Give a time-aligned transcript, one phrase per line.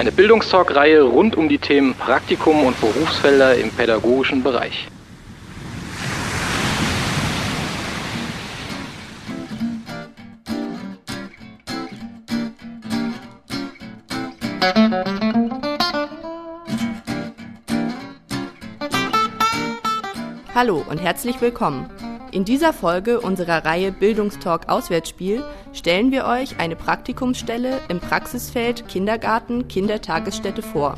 [0.00, 4.88] Eine Bildungstalk-Reihe rund um die Themen Praktikum und Berufsfelder im pädagogischen Bereich.
[20.54, 21.90] Hallo und herzlich willkommen.
[22.32, 29.66] In dieser Folge unserer Reihe Bildungstalk Auswärtsspiel stellen wir euch eine Praktikumsstelle im Praxisfeld Kindergarten
[29.66, 30.96] Kindertagesstätte vor.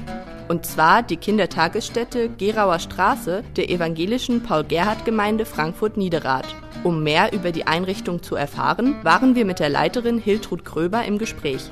[0.48, 6.44] Und zwar die Kindertagesstätte Gerauer Straße der evangelischen Paul-Gerhardt-Gemeinde Frankfurt-Niederrad.
[6.84, 11.16] Um mehr über die Einrichtung zu erfahren, waren wir mit der Leiterin Hiltrud Gröber im
[11.16, 11.70] Gespräch.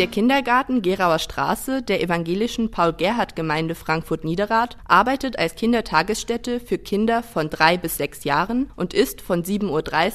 [0.00, 7.76] Der Kindergarten Gerauer Straße der evangelischen Paul-Gerhardt-Gemeinde Frankfurt-Niederrad arbeitet als Kindertagesstätte für Kinder von drei
[7.76, 9.68] bis sechs Jahren und ist von 7.30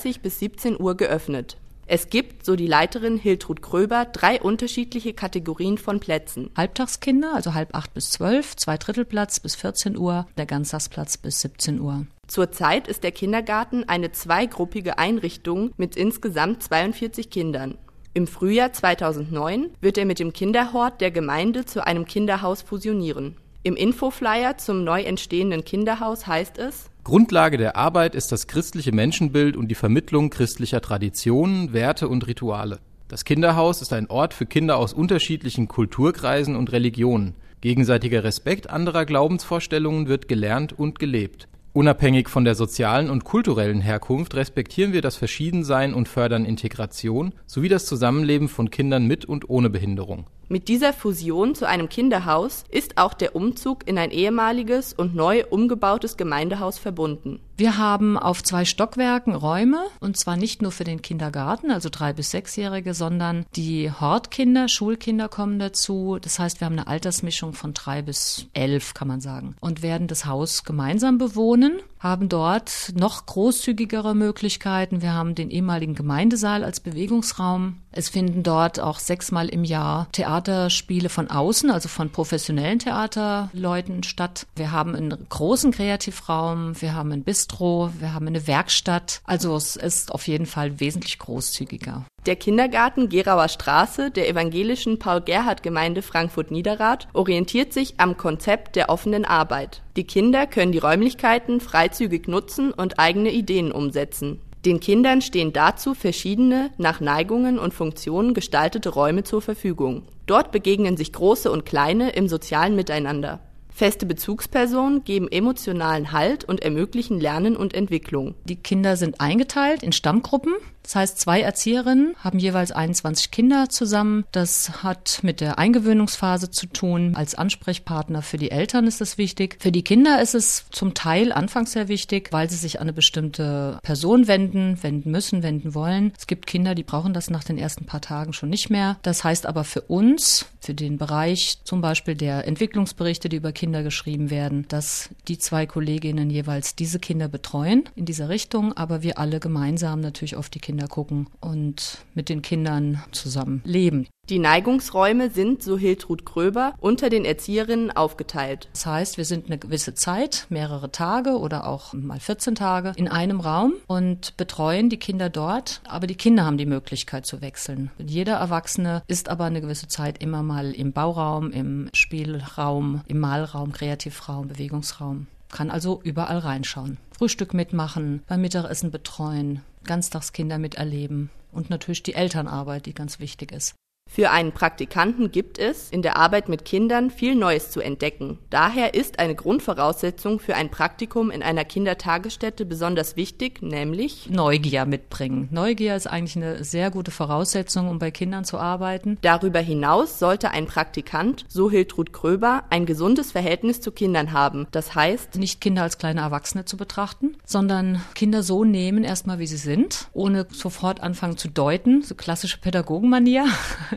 [0.08, 1.58] Uhr bis 17 Uhr geöffnet.
[1.86, 6.50] Es gibt, so die Leiterin Hiltrud Gröber, drei unterschiedliche Kategorien von Plätzen.
[6.58, 11.80] Halbtagskinder, also halb acht bis zwölf, zwei Drittelplatz bis 14 Uhr, der Ganztagsplatz bis 17
[11.80, 12.08] Uhr.
[12.26, 17.78] Zurzeit ist der Kindergarten eine zweigruppige Einrichtung mit insgesamt 42 Kindern.
[18.18, 23.36] Im Frühjahr 2009 wird er mit dem Kinderhort der Gemeinde zu einem Kinderhaus fusionieren.
[23.62, 29.58] Im Infoflyer zum neu entstehenden Kinderhaus heißt es Grundlage der Arbeit ist das christliche Menschenbild
[29.58, 32.80] und die Vermittlung christlicher Traditionen, Werte und Rituale.
[33.10, 37.36] Das Kinderhaus ist ein Ort für Kinder aus unterschiedlichen Kulturkreisen und Religionen.
[37.60, 41.50] Gegenseitiger Respekt anderer Glaubensvorstellungen wird gelernt und gelebt.
[41.76, 47.68] Unabhängig von der sozialen und kulturellen Herkunft respektieren wir das Verschiedensein und fördern Integration sowie
[47.68, 50.26] das Zusammenleben von Kindern mit und ohne Behinderung.
[50.48, 55.44] Mit dieser Fusion zu einem Kinderhaus ist auch der Umzug in ein ehemaliges und neu
[55.50, 57.42] umgebautes Gemeindehaus verbunden.
[57.58, 62.12] Wir haben auf zwei Stockwerken Räume und zwar nicht nur für den Kindergarten, also drei
[62.12, 66.18] bis sechsjährige, sondern die Hortkinder, Schulkinder kommen dazu.
[66.22, 70.08] Das heißt, wir haben eine Altersmischung von drei bis elf, kann man sagen, und werden
[70.08, 75.02] das Haus gemeinsam bewohnen haben dort noch großzügigere Möglichkeiten.
[75.02, 77.78] Wir haben den ehemaligen Gemeindesaal als Bewegungsraum.
[77.92, 84.46] Es finden dort auch sechsmal im Jahr Theaterspiele von außen, also von professionellen Theaterleuten statt.
[84.56, 89.22] Wir haben einen großen Kreativraum, wir haben ein Bistro, wir haben eine Werkstatt.
[89.24, 92.04] Also es ist auf jeden Fall wesentlich großzügiger.
[92.26, 99.84] Der Kindergarten Gerauer Straße der evangelischen Paul-Gerhardt-Gemeinde Frankfurt-Niederrad orientiert sich am Konzept der offenen Arbeit.
[99.96, 104.42] Die Kinder können die Räumlichkeiten freizügig nutzen und eigene Ideen umsetzen.
[104.66, 110.02] Den Kindern stehen dazu verschiedene, nach Neigungen und Funktionen gestaltete Räume zur Verfügung.
[110.26, 113.40] Dort begegnen sich große und kleine im sozialen Miteinander.
[113.76, 118.36] Feste Bezugspersonen geben emotionalen Halt und ermöglichen Lernen und Entwicklung.
[118.46, 120.54] Die Kinder sind eingeteilt in Stammgruppen.
[120.86, 124.24] Das heißt, zwei Erzieherinnen haben jeweils 21 Kinder zusammen.
[124.32, 127.16] Das hat mit der Eingewöhnungsphase zu tun.
[127.16, 129.58] Als Ansprechpartner für die Eltern ist es wichtig.
[129.60, 132.94] Für die Kinder ist es zum Teil anfangs sehr wichtig, weil sie sich an eine
[132.94, 136.14] bestimmte Person wenden, wenden müssen, wenden wollen.
[136.16, 138.98] Es gibt Kinder, die brauchen das nach den ersten paar Tagen schon nicht mehr.
[139.02, 143.82] Das heißt aber für uns, für den Bereich zum Beispiel der Entwicklungsberichte, die über Kinder
[143.82, 149.18] geschrieben werden, dass die zwei Kolleginnen jeweils diese Kinder betreuen in dieser Richtung, aber wir
[149.18, 154.08] alle gemeinsam natürlich auf die Kinder Kinder gucken und mit den Kindern zusammen leben.
[154.28, 158.68] Die Neigungsräume sind, so Hiltrud Gröber, unter den Erzieherinnen aufgeteilt.
[158.74, 163.08] Das heißt, wir sind eine gewisse Zeit, mehrere Tage oder auch mal 14 Tage in
[163.08, 165.80] einem Raum und betreuen die Kinder dort.
[165.88, 167.90] Aber die Kinder haben die Möglichkeit zu wechseln.
[167.98, 173.72] Jeder Erwachsene ist aber eine gewisse Zeit immer mal im Bauraum, im Spielraum, im Malraum,
[173.72, 176.98] Kreativraum, Bewegungsraum kann also überall reinschauen.
[177.18, 183.76] Frühstück mitmachen, beim Mittagessen betreuen, Ganztagskinder miterleben und natürlich die Elternarbeit, die ganz wichtig ist.
[184.16, 188.40] Für einen Praktikanten gibt es in der Arbeit mit Kindern viel Neues zu entdecken.
[188.50, 195.50] Daher ist eine Grundvoraussetzung für ein Praktikum in einer Kindertagesstätte besonders wichtig, nämlich Neugier mitbringen.
[195.52, 199.18] Neugier ist eigentlich eine sehr gute Voraussetzung, um bei Kindern zu arbeiten.
[199.20, 204.66] Darüber hinaus sollte ein Praktikant, so Hiltrud Kröber, ein gesundes Verhältnis zu Kindern haben.
[204.72, 209.48] Das heißt, nicht Kinder als kleine Erwachsene zu betrachten, sondern Kinder so nehmen, erstmal wie
[209.48, 213.48] sie sind, ohne sofort anfangen zu deuten, so klassische Pädagogenmanier.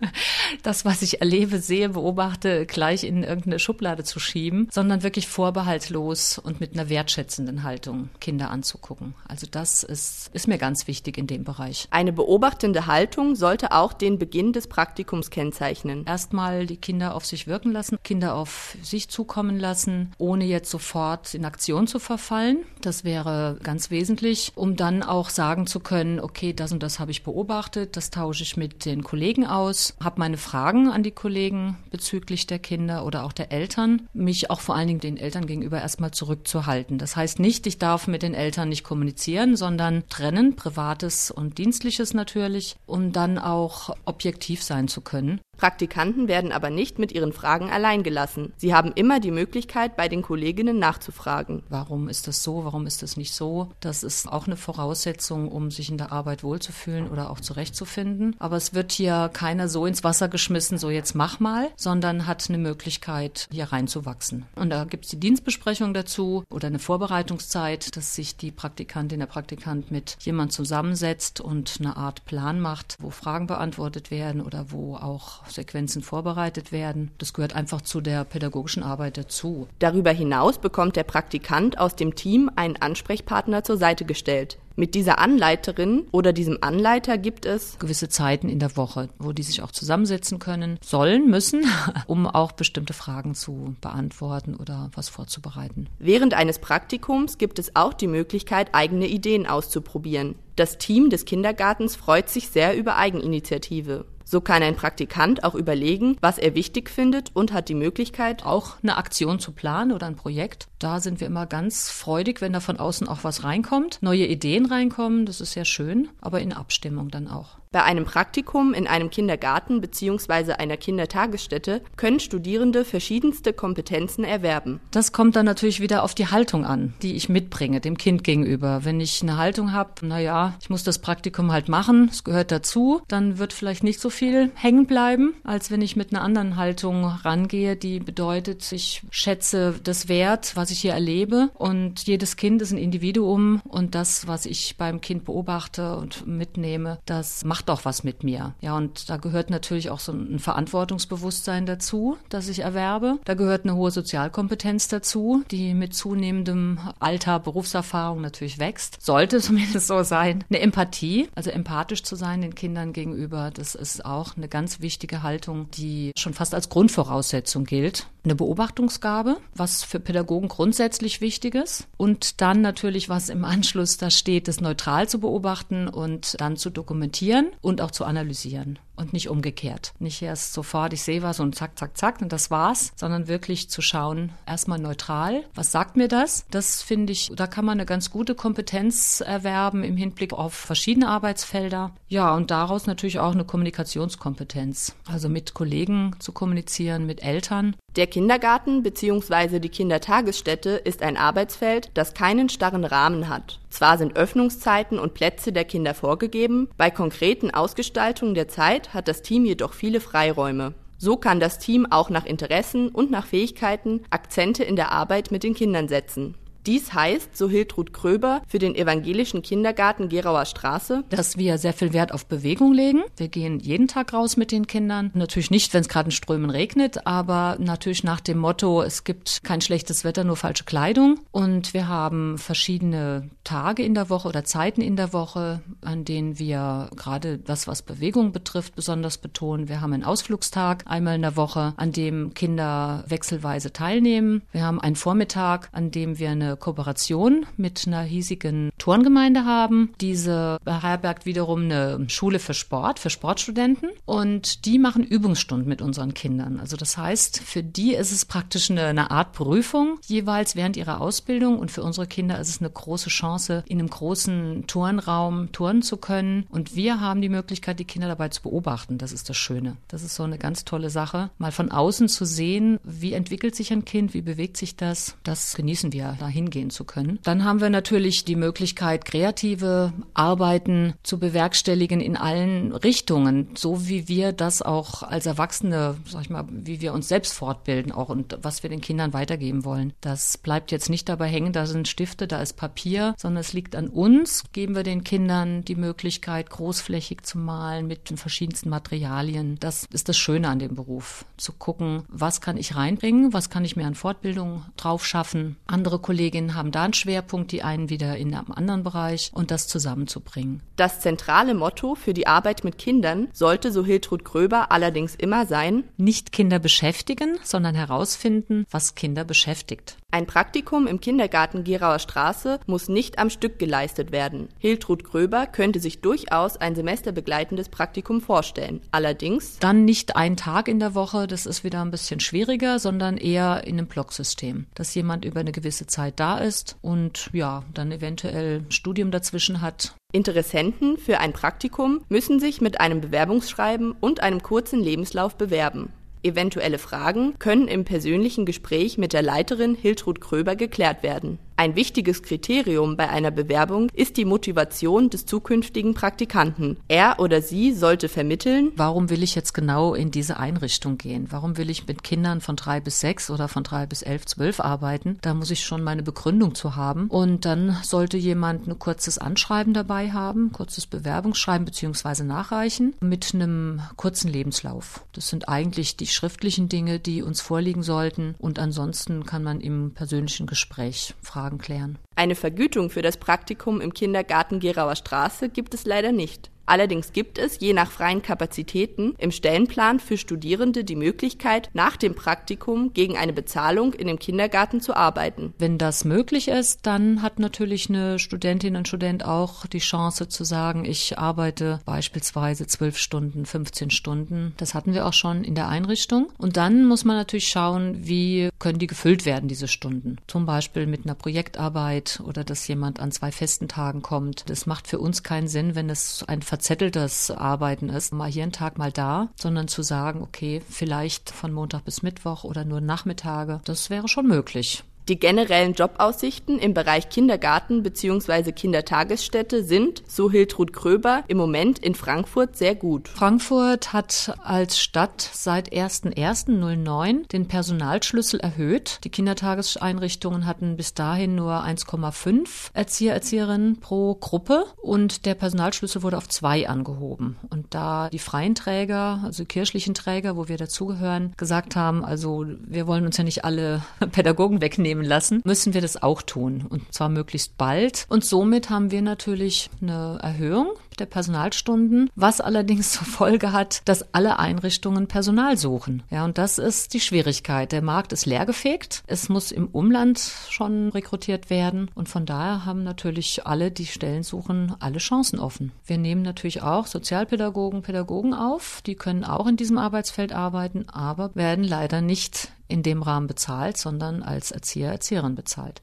[0.63, 6.39] das, was ich erlebe, sehe, beobachte, gleich in irgendeine Schublade zu schieben, sondern wirklich vorbehaltlos
[6.39, 9.15] und mit einer wertschätzenden Haltung Kinder anzugucken.
[9.27, 11.89] Also das ist, ist mir ganz wichtig in dem Bereich.
[11.91, 16.05] Eine beobachtende Haltung sollte auch den Beginn des Praktikums kennzeichnen.
[16.07, 21.35] Erstmal die Kinder auf sich wirken lassen, Kinder auf sich zukommen lassen, ohne jetzt sofort
[21.35, 22.59] in Aktion zu verfallen.
[22.81, 27.11] Das wäre ganz wesentlich, um dann auch sagen zu können, okay, das und das habe
[27.11, 31.77] ich beobachtet, das tausche ich mit den Kollegen aus, habe meine Fragen an die Kollegen
[31.91, 35.81] bezüglich der Kinder oder auch der Eltern, mich auch vor allen Dingen den Eltern gegenüber
[35.81, 36.99] erstmal zurückzuhalten.
[36.99, 42.15] Das heißt nicht, ich darf mit den Eltern nicht kommunizieren, sondern trennen, privates und dienstliches
[42.15, 45.41] natürlich, um dann auch objektiv sein zu können.
[45.59, 48.53] Praktikanten werden aber nicht mit ihren Fragen allein gelassen.
[48.57, 51.65] Sie haben immer die Möglichkeit, bei den Kolleginnen nachzufragen.
[51.69, 52.65] Warum ist das so?
[52.65, 53.71] Warum ist das nicht so?
[53.81, 58.37] Das ist auch eine Voraussetzung, um sich in der Arbeit wohlzufühlen oder auch zurechtzufinden.
[58.39, 62.49] Aber es wird hier keiner so ins Wasser geschmissen, so jetzt mach mal, sondern hat
[62.49, 64.47] eine Möglichkeit, hier reinzuwachsen.
[64.55, 69.27] Und da gibt es die Dienstbesprechung dazu oder eine Vorbereitungszeit, dass sich die Praktikantin, der
[69.27, 74.95] Praktikant mit jemand zusammensetzt und eine Art Plan macht, wo Fragen beantwortet werden oder wo
[74.95, 77.11] auch Sequenzen vorbereitet werden.
[77.19, 79.69] Das gehört einfach zu der pädagogischen Arbeit dazu.
[79.79, 84.59] Darüber hinaus bekommt der Praktikant aus dem Team einen Ansprechpartner zur Seite gestellt.
[84.79, 89.43] Mit dieser Anleiterin oder diesem Anleiter gibt es gewisse Zeiten in der Woche, wo die
[89.43, 91.65] sich auch zusammensetzen können, sollen, müssen,
[92.07, 95.89] um auch bestimmte Fragen zu beantworten oder was vorzubereiten.
[95.99, 100.37] Während eines Praktikums gibt es auch die Möglichkeit, eigene Ideen auszuprobieren.
[100.55, 104.05] Das Team des Kindergartens freut sich sehr über Eigeninitiative.
[104.31, 108.75] So kann ein Praktikant auch überlegen, was er wichtig findet und hat die Möglichkeit, auch
[108.83, 110.69] eine Aktion zu planen oder ein Projekt.
[110.79, 114.67] Da sind wir immer ganz freudig, wenn da von außen auch was reinkommt, neue Ideen
[114.67, 115.25] reinkommen.
[115.25, 117.57] Das ist sehr schön, aber in Abstimmung dann auch.
[117.71, 120.53] Bei einem Praktikum in einem Kindergarten bzw.
[120.53, 124.81] einer Kindertagesstätte können Studierende verschiedenste Kompetenzen erwerben.
[124.91, 128.85] Das kommt dann natürlich wieder auf die Haltung an, die ich mitbringe, dem Kind gegenüber.
[128.85, 133.03] Wenn ich eine Haltung habe, naja, ich muss das Praktikum halt machen, es gehört dazu,
[133.07, 137.05] dann wird vielleicht nicht so viel hängen bleiben, als wenn ich mit einer anderen Haltung
[137.05, 142.73] rangehe, die bedeutet, ich schätze das Wert, was ich hier erlebe und jedes Kind ist
[142.73, 147.85] ein Individuum und das, was ich beim Kind beobachte und mitnehme, das macht macht doch
[147.85, 148.55] was mit mir.
[148.61, 153.19] Ja, und da gehört natürlich auch so ein Verantwortungsbewusstsein dazu, das ich erwerbe.
[153.25, 159.03] Da gehört eine hohe Sozialkompetenz dazu, die mit zunehmendem Alter, Berufserfahrung natürlich wächst.
[159.03, 160.45] Sollte zumindest so sein.
[160.49, 165.25] Eine Empathie, also empathisch zu sein den Kindern gegenüber, das ist auch eine ganz wichtige
[165.25, 168.07] Haltung, die schon fast als Grundvoraussetzung gilt.
[168.23, 171.89] Eine Beobachtungsgabe, was für Pädagogen grundsätzlich wichtig ist.
[171.97, 176.71] Und dann natürlich, was im Anschluss da steht, das neutral zu beobachten und dann zu
[176.71, 179.93] dokumentieren und auch zu analysieren und nicht umgekehrt.
[179.99, 183.71] Nicht erst sofort, ich sehe was und zack, zack, zack und das war's, sondern wirklich
[183.71, 186.45] zu schauen, erstmal neutral, was sagt mir das?
[186.51, 191.09] Das finde ich, da kann man eine ganz gute Kompetenz erwerben im Hinblick auf verschiedene
[191.09, 191.93] Arbeitsfelder.
[192.09, 194.95] Ja, und daraus natürlich auch eine Kommunikationskompetenz.
[195.07, 197.77] Also mit Kollegen zu kommunizieren, mit Eltern.
[197.97, 199.61] Der Kindergarten bzw.
[199.61, 203.61] die Kindertagesstätte ist ein Arbeitsfeld, das keinen starren Rahmen hat.
[203.71, 209.23] Zwar sind Öffnungszeiten und Plätze der Kinder vorgegeben, bei konkreten Ausgestaltungen der Zeit hat das
[209.23, 210.75] Team jedoch viele Freiräume.
[210.97, 215.45] So kann das Team auch nach Interessen und nach Fähigkeiten Akzente in der Arbeit mit
[215.45, 216.35] den Kindern setzen.
[216.69, 221.95] Dies heißt, so Hiltrud Kröber, für den evangelischen Kindergarten Gerauer Straße, dass wir sehr viel
[221.95, 223.05] Wert auf Bewegung legen.
[223.17, 225.11] Wir gehen jeden Tag raus mit den Kindern.
[225.15, 229.45] Natürlich nicht, wenn es gerade in Strömen regnet, aber natürlich nach dem Motto, es gibt
[229.45, 231.19] kein schlechtes Wetter, nur falsche Kleidung.
[231.31, 236.39] Und wir haben verschiedene Tage in der Woche oder Zeiten in der Woche, an denen
[236.39, 239.71] wir gerade das, was Bewegung betrifft, besonders betonen.
[239.71, 244.43] Wir haben einen Ausflugstag einmal in der Woche, an dem Kinder wechselweise teilnehmen.
[244.53, 249.93] Wir haben einen Vormittag, an dem wir eine Kooperation mit einer hiesigen Turngemeinde haben.
[250.01, 253.91] Diese beherbergt wiederum eine Schule für Sport, für Sportstudenten.
[254.05, 256.61] Und die machen Übungsstunden mit unseren Kindern.
[256.61, 261.01] Also das heißt, für die ist es praktisch eine, eine Art Prüfung jeweils während ihrer
[261.01, 261.59] Ausbildung.
[261.59, 265.97] Und für unsere Kinder ist es eine große Chance, in einem großen Turnraum turnen zu
[265.97, 266.47] können.
[266.51, 268.99] Und wir haben die Möglichkeit, die Kinder dabei zu beobachten.
[268.99, 269.77] Das ist das Schöne.
[269.89, 273.73] Das ist so eine ganz tolle Sache, mal von außen zu sehen, wie entwickelt sich
[273.73, 275.17] ein Kind, wie bewegt sich das.
[275.23, 277.19] Das genießen wir, da hingehen zu können.
[277.23, 284.09] Dann haben wir natürlich die Möglichkeit, kreative Arbeiten zu bewerkstelligen in allen Richtungen, so wie
[284.09, 288.39] wir das auch als Erwachsene, sag ich mal, wie wir uns selbst fortbilden auch und
[288.43, 289.93] was wir den Kindern weitergeben wollen.
[290.01, 293.77] Das bleibt jetzt nicht dabei hängen, da sind Stifte, da ist Papier, sondern es liegt
[293.77, 294.45] an uns.
[294.53, 299.57] Geben wir den Kindern die Möglichkeit, großflächig zu malen mit den verschiedensten Materialien.
[299.61, 303.65] Das ist das Schöne an dem Beruf, zu gucken, was kann ich reinbringen, was kann
[303.65, 305.57] ich mir an Fortbildung drauf schaffen.
[305.67, 309.67] Andere Kolleginnen haben da einen Schwerpunkt, die einen wieder in einem anderen Bereich und das
[309.67, 310.63] zusammenzubringen.
[310.77, 315.85] Das zentrale Motto für die Arbeit mit Kindern sollte, so Hiltrud Gröber, allerdings immer sein,
[315.97, 319.97] nicht Kinder beschäftigen, sondern herausfinden, was Kinder beschäftigt.
[320.11, 324.49] Ein Praktikum im Kindergarten Gerauer Straße muss nicht am Stück geleistet werden.
[324.59, 328.81] Hiltrud Gröber könnte sich durchaus ein semesterbegleitendes Praktikum vorstellen.
[328.91, 333.19] Allerdings dann nicht einen Tag in der Woche, das ist wieder ein bisschen schwieriger, sondern
[333.19, 337.93] eher in einem Blocksystem, dass jemand über eine gewisse Zeit da ist und ja, dann
[337.93, 339.95] eventuell Studium dazwischen hat.
[340.13, 345.93] Interessenten für ein Praktikum müssen sich mit einem Bewerbungsschreiben und einem kurzen Lebenslauf bewerben.
[346.23, 352.23] Eventuelle Fragen können im persönlichen Gespräch mit der Leiterin Hiltrud Kröber geklärt werden ein wichtiges
[352.23, 356.77] Kriterium bei einer Bewerbung ist die Motivation des zukünftigen Praktikanten.
[356.87, 361.27] Er oder sie sollte vermitteln, warum will ich jetzt genau in diese Einrichtung gehen?
[361.31, 364.61] Warum will ich mit Kindern von drei bis sechs oder von drei bis elf, zwölf
[364.61, 365.19] arbeiten?
[365.21, 367.09] Da muss ich schon meine Begründung zu haben.
[367.09, 373.81] Und dann sollte jemand ein kurzes Anschreiben dabei haben, kurzes Bewerbungsschreiben beziehungsweise nachreichen mit einem
[373.97, 375.05] kurzen Lebenslauf.
[375.13, 378.37] Das sind eigentlich die schriftlichen Dinge, die uns vorliegen sollten.
[378.39, 381.99] Und ansonsten kann man im persönlichen Gespräch fragen Fragen klären.
[382.15, 386.51] Eine Vergütung für das Praktikum im Kindergarten Gerauer Straße gibt es leider nicht.
[386.69, 392.15] Allerdings gibt es, je nach freien Kapazitäten, im Stellenplan für Studierende die Möglichkeit, nach dem
[392.15, 395.55] Praktikum gegen eine Bezahlung in dem Kindergarten zu arbeiten.
[395.59, 400.45] Wenn das möglich ist, dann hat natürlich eine Studentin und Student auch die Chance zu
[400.45, 404.53] sagen, ich arbeite beispielsweise zwölf Stunden, 15 Stunden.
[404.59, 406.31] Das hatten wir auch schon in der Einrichtung.
[406.37, 410.19] Und dann muss man natürlich schauen, wie können die gefüllt werden, diese Stunden.
[410.27, 414.51] Zum Beispiel mit einer Projektarbeit oder dass jemand an zwei festen Tagen kommt.
[414.51, 418.51] Das macht für uns keinen Sinn, wenn es ein verzetteltes Arbeiten ist, mal hier einen
[418.51, 423.61] Tag, mal da, sondern zu sagen, okay, vielleicht von Montag bis Mittwoch oder nur Nachmittage,
[423.65, 424.83] das wäre schon möglich.
[425.09, 428.53] Die generellen Jobaussichten im Bereich Kindergarten bzw.
[428.53, 433.09] Kindertagesstätte sind, so Hiltrud Kröber, im Moment in Frankfurt sehr gut.
[433.09, 439.01] Frankfurt hat als Stadt seit 1.1.09 den Personalschlüssel erhöht.
[439.05, 446.19] Die Kindertageseinrichtungen hatten bis dahin nur 1,5 Erzieher, Erzieherinnen pro Gruppe und der Personalschlüssel wurde
[446.19, 447.37] auf zwei angehoben.
[447.49, 452.87] Und da die freien Träger, also kirchlichen Träger, wo wir dazugehören, gesagt haben, also wir
[452.87, 456.93] wollen uns ja nicht alle Pädagogen wegnehmen, nehmen lassen, müssen wir das auch tun und
[456.93, 458.07] zwar möglichst bald.
[458.09, 464.15] Und somit haben wir natürlich eine Erhöhung der Personalstunden, was allerdings zur Folge hat, dass
[464.15, 466.03] alle Einrichtungen Personal suchen.
[466.11, 467.71] Ja, und das ist die Schwierigkeit.
[467.71, 469.05] Der Markt ist leergefegt.
[469.07, 474.25] Es muss im Umland schon rekrutiert werden und von daher haben natürlich alle, die Stellen
[474.25, 475.73] suchen, alle Chancen offen.
[475.87, 478.83] Wir nehmen natürlich auch Sozialpädagogen, Pädagogen auf.
[478.85, 483.77] Die können auch in diesem Arbeitsfeld arbeiten, aber werden leider nicht in dem Rahmen bezahlt,
[483.77, 485.83] sondern als Erzieher, Erzieherin bezahlt.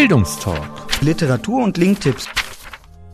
[0.00, 1.02] Bildungstalk.
[1.02, 2.26] Literatur und Linktipps.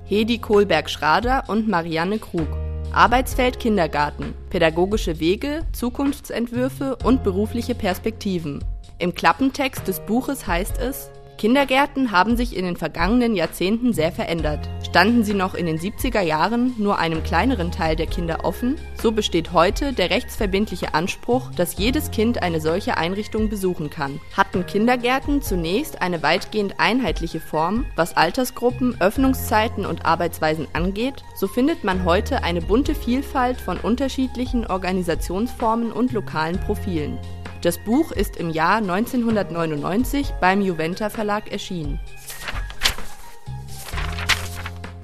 [0.05, 2.47] Hedi Kohlberg-Schrader und Marianne Krug.
[2.93, 4.35] Arbeitsfeld Kindergarten.
[4.51, 8.63] Pädagogische Wege, Zukunftsentwürfe und berufliche Perspektiven.
[9.01, 14.71] Im Klappentext des Buches heißt es, Kindergärten haben sich in den vergangenen Jahrzehnten sehr verändert.
[14.83, 19.13] Standen sie noch in den 70er Jahren nur einem kleineren Teil der Kinder offen, so
[19.13, 24.19] besteht heute der rechtsverbindliche Anspruch, dass jedes Kind eine solche Einrichtung besuchen kann.
[24.35, 31.85] Hatten Kindergärten zunächst eine weitgehend einheitliche Form, was Altersgruppen, Öffnungszeiten und Arbeitsweisen angeht, so findet
[31.85, 37.19] man heute eine bunte Vielfalt von unterschiedlichen Organisationsformen und lokalen Profilen.
[37.63, 41.99] Das Buch ist im Jahr 1999 beim Juventa Verlag erschienen.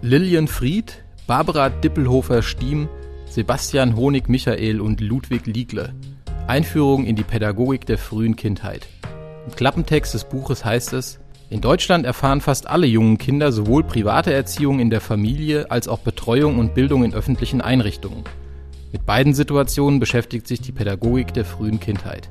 [0.03, 2.89] Lilian Fried, Barbara Dippelhofer-Stiem,
[3.27, 5.95] Sebastian Honig-Michael und Ludwig Liegle.
[6.47, 8.87] Einführung in die Pädagogik der frühen Kindheit.
[9.47, 14.33] Im Klappentext des Buches heißt es, in Deutschland erfahren fast alle jungen Kinder sowohl private
[14.33, 18.25] Erziehung in der Familie als auch Betreuung und Bildung in öffentlichen Einrichtungen.
[18.91, 22.31] Mit beiden Situationen beschäftigt sich die Pädagogik der frühen Kindheit.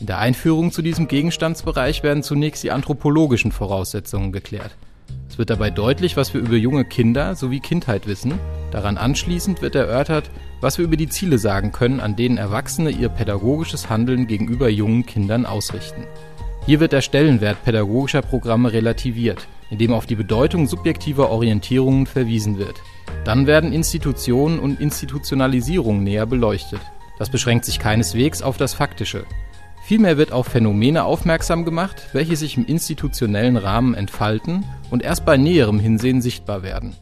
[0.00, 4.76] In der Einführung zu diesem Gegenstandsbereich werden zunächst die anthropologischen Voraussetzungen geklärt.
[5.28, 8.34] Es wird dabei deutlich, was wir über junge Kinder sowie Kindheit wissen.
[8.72, 13.08] Daran anschließend wird erörtert, was wir über die Ziele sagen können, an denen Erwachsene ihr
[13.08, 16.04] pädagogisches Handeln gegenüber jungen Kindern ausrichten.
[16.66, 22.80] Hier wird der Stellenwert pädagogischer Programme relativiert, indem auf die Bedeutung subjektiver Orientierungen verwiesen wird.
[23.24, 26.80] Dann werden Institutionen und Institutionalisierung näher beleuchtet.
[27.18, 29.24] Das beschränkt sich keineswegs auf das Faktische.
[29.84, 35.36] Vielmehr wird auf Phänomene aufmerksam gemacht, welche sich im institutionellen Rahmen entfalten und erst bei
[35.36, 36.94] näherem Hinsehen sichtbar werden.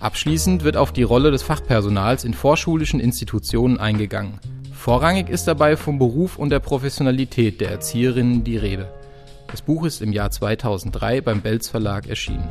[0.00, 4.40] Abschließend wird auf die Rolle des Fachpersonals in vorschulischen Institutionen eingegangen.
[4.72, 8.92] Vorrangig ist dabei vom Beruf und der Professionalität der Erzieherinnen die Rede.
[9.48, 12.48] Das Buch ist im Jahr 2003 beim Belz Verlag erschienen.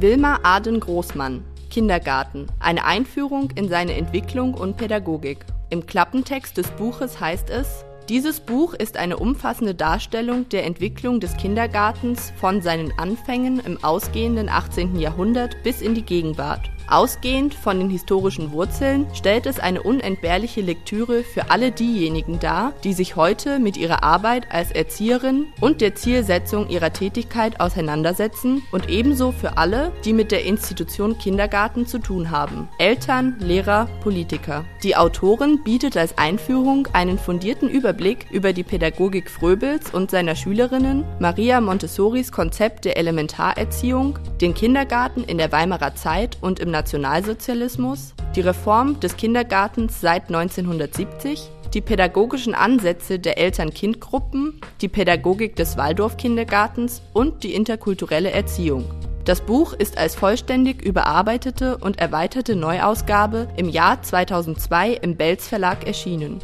[0.00, 2.46] Wilma Aden-Großmann Kindergarten.
[2.58, 5.44] Eine Einführung in seine Entwicklung und Pädagogik.
[5.70, 11.36] Im Klappentext des Buches heißt es, dieses Buch ist eine umfassende Darstellung der Entwicklung des
[11.36, 14.98] Kindergartens von seinen Anfängen im ausgehenden 18.
[14.98, 16.70] Jahrhundert bis in die Gegenwart.
[16.90, 22.94] Ausgehend von den historischen Wurzeln stellt es eine unentbehrliche Lektüre für alle diejenigen dar, die
[22.94, 29.32] sich heute mit ihrer Arbeit als Erzieherin und der Zielsetzung ihrer Tätigkeit auseinandersetzen und ebenso
[29.32, 32.68] für alle, die mit der Institution Kindergarten zu tun haben.
[32.78, 34.64] Eltern, Lehrer, Politiker.
[34.82, 41.04] Die Autorin bietet als Einführung einen fundierten Überblick über die Pädagogik Fröbels und seiner Schülerinnen,
[41.18, 48.40] Maria Montessoris Konzept der Elementarerziehung, den Kindergarten in der Weimarer Zeit und im Nationalsozialismus, die
[48.40, 57.42] Reform des Kindergartens seit 1970, die pädagogischen Ansätze der Eltern-Kind-Gruppen, die Pädagogik des Waldorf-Kindergartens und
[57.42, 58.84] die interkulturelle Erziehung.
[59.24, 65.84] Das Buch ist als vollständig überarbeitete und erweiterte Neuausgabe im Jahr 2002 im Belz Verlag
[65.84, 66.38] erschienen.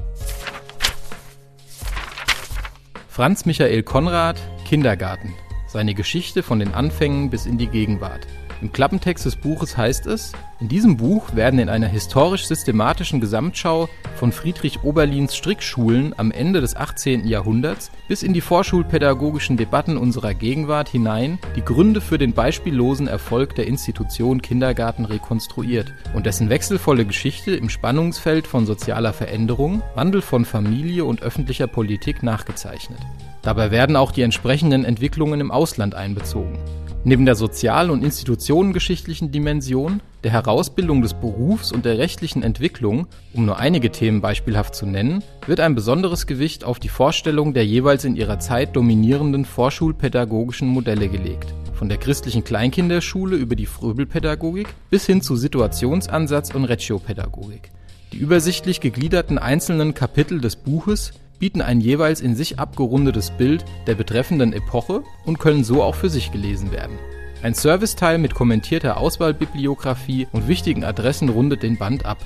[3.08, 5.32] Franz Michael Konrad Kindergarten.
[5.68, 8.26] Seine Geschichte von den Anfängen bis in die Gegenwart.
[8.64, 14.32] Im Klappentext des Buches heißt es, in diesem Buch werden in einer historisch-systematischen Gesamtschau von
[14.32, 17.26] Friedrich Oberlins Strickschulen am Ende des 18.
[17.26, 23.54] Jahrhunderts bis in die vorschulpädagogischen Debatten unserer Gegenwart hinein die Gründe für den beispiellosen Erfolg
[23.54, 30.46] der Institution Kindergarten rekonstruiert und dessen wechselvolle Geschichte im Spannungsfeld von sozialer Veränderung, Wandel von
[30.46, 33.00] Familie und öffentlicher Politik nachgezeichnet.
[33.42, 36.58] Dabei werden auch die entsprechenden Entwicklungen im Ausland einbezogen.
[37.06, 43.44] Neben der sozial- und institutionengeschichtlichen Dimension, der Herausbildung des Berufs und der rechtlichen Entwicklung, um
[43.44, 48.06] nur einige Themen beispielhaft zu nennen, wird ein besonderes Gewicht auf die Vorstellung der jeweils
[48.06, 51.52] in ihrer Zeit dominierenden vorschulpädagogischen Modelle gelegt.
[51.74, 57.70] Von der christlichen Kleinkinderschule über die Fröbelpädagogik bis hin zu Situationsansatz und Reggiopädagogik.
[58.14, 61.12] Die übersichtlich gegliederten einzelnen Kapitel des Buches
[61.44, 66.08] bieten ein jeweils in sich abgerundetes Bild der betreffenden Epoche und können so auch für
[66.08, 66.98] sich gelesen werden.
[67.42, 72.16] Ein Serviceteil mit kommentierter Auswahlbibliografie und wichtigen Adressen rundet den Band ab.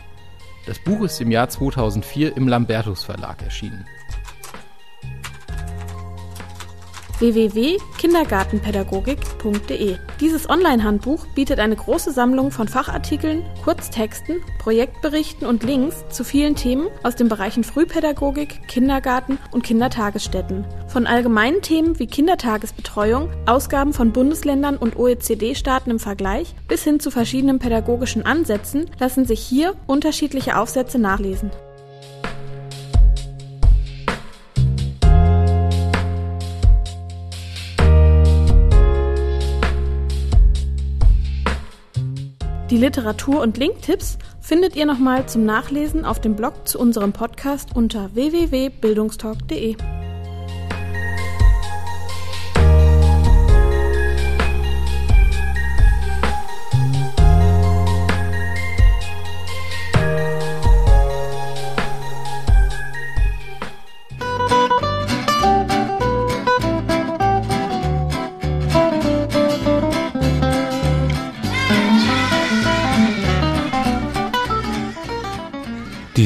[0.66, 3.87] Das Buch ist im Jahr 2004 im Lambertus Verlag erschienen.
[7.20, 9.96] www.kindergartenpädagogik.de.
[10.20, 16.88] Dieses Online-Handbuch bietet eine große Sammlung von Fachartikeln, Kurztexten, Projektberichten und Links zu vielen Themen
[17.02, 20.64] aus den Bereichen Frühpädagogik, Kindergarten und Kindertagesstätten.
[20.87, 27.11] Von allgemeinen Themen wie Kindertagesbetreuung, Ausgaben von Bundesländern und OECD-Staaten im Vergleich bis hin zu
[27.11, 31.50] verschiedenen pädagogischen Ansätzen lassen sich hier unterschiedliche Aufsätze nachlesen.
[42.79, 47.75] Die Literatur- und Linktipps findet ihr nochmal zum Nachlesen auf dem Blog zu unserem Podcast
[47.75, 49.75] unter www.bildungstalk.de.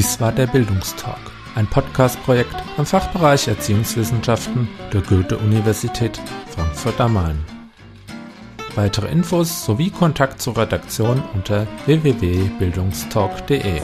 [0.03, 7.38] Dies war der Bildungstalk, ein Podcast-Projekt am Fachbereich Erziehungswissenschaften der Goethe-Universität Frankfurt am Main.
[8.75, 13.81] Weitere Infos sowie Kontakt zur Redaktion unter www.bildungstalk.de.